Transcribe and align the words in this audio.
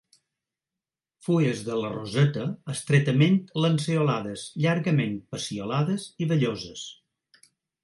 Fulles 1.27 1.59
de 1.67 1.75
la 1.81 1.91
roseta 1.95 2.45
estretament 2.75 3.37
lanceolades, 3.67 4.47
llargament 4.65 5.15
peciolades 5.37 6.09
i 6.25 6.33
velloses. 6.35 6.91